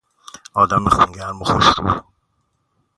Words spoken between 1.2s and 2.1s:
و خوشرو